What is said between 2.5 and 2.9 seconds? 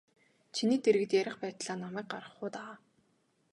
даа.